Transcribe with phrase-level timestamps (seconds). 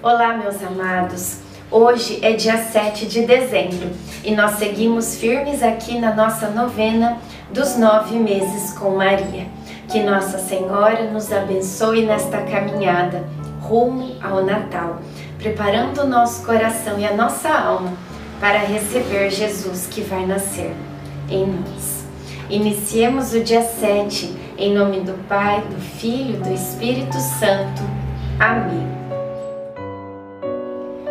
[0.00, 1.38] Olá, meus amados.
[1.72, 3.90] Hoje é dia 7 de dezembro
[4.22, 7.18] e nós seguimos firmes aqui na nossa novena
[7.52, 9.48] dos nove meses com Maria.
[9.88, 13.24] Que Nossa Senhora nos abençoe nesta caminhada
[13.60, 15.00] rumo ao Natal,
[15.36, 17.92] preparando o nosso coração e a nossa alma
[18.38, 20.72] para receber Jesus que vai nascer
[21.28, 22.04] em nós.
[22.48, 27.82] Iniciemos o dia 7 em nome do Pai, do Filho e do Espírito Santo.
[28.38, 28.97] Amém.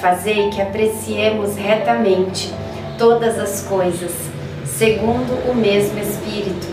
[0.00, 2.52] Fazei que apreciemos retamente
[2.98, 4.12] todas as coisas,
[4.64, 6.66] segundo o mesmo Espírito,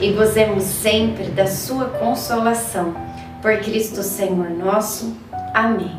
[0.00, 2.94] e gozemos sempre da sua consolação.
[3.42, 5.16] Por Cristo Senhor nosso.
[5.52, 5.98] Amém.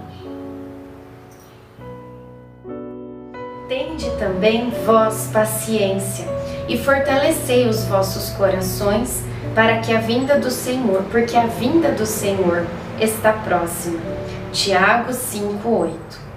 [3.68, 6.26] Tende também vós paciência
[6.68, 9.24] e fortalecei os vossos corações
[9.56, 12.66] para que a vinda do Senhor, porque a vinda do Senhor
[13.00, 14.00] está próxima.
[14.52, 16.31] Tiago 5:8.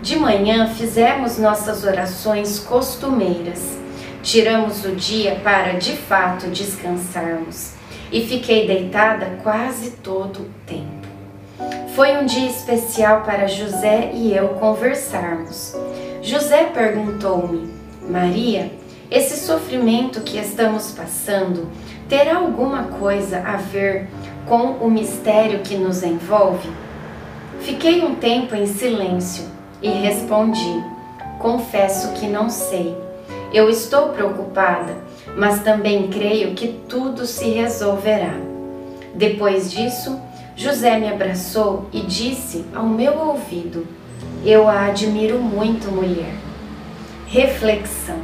[0.00, 3.76] De manhã fizemos nossas orações costumeiras.
[4.22, 7.72] Tiramos o dia para de fato descansarmos
[8.12, 11.08] e fiquei deitada quase todo o tempo.
[11.96, 15.74] Foi um dia especial para José e eu conversarmos.
[16.22, 17.68] José perguntou-me:
[18.08, 18.70] Maria,
[19.10, 21.68] esse sofrimento que estamos passando
[22.08, 24.06] terá alguma coisa a ver
[24.46, 26.70] com o mistério que nos envolve?
[27.62, 30.82] Fiquei um tempo em silêncio e respondi:
[31.38, 32.96] Confesso que não sei.
[33.52, 34.96] Eu estou preocupada,
[35.36, 38.34] mas também creio que tudo se resolverá.
[39.14, 40.20] Depois disso,
[40.54, 43.86] José me abraçou e disse ao meu ouvido:
[44.44, 46.32] eu a admiro muito, mulher.
[47.26, 48.20] Reflexão.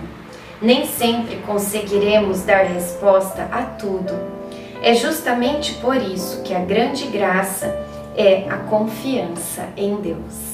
[0.62, 4.14] Nem sempre conseguiremos dar resposta a tudo.
[4.80, 7.66] É justamente por isso que a grande graça
[8.16, 10.53] é a confiança em Deus.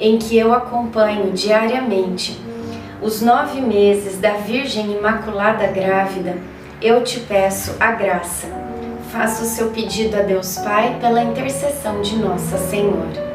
[0.00, 2.40] em que eu acompanho diariamente
[3.00, 6.36] os nove meses da Virgem Imaculada Grávida,
[6.82, 8.70] eu te peço a graça
[9.10, 13.28] faça o seu pedido a Deus Pai pela intercessão de Nossa Senhora.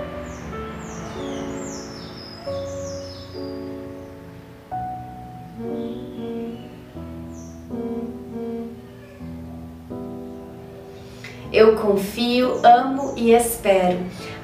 [11.52, 14.00] Eu confio, amo e espero,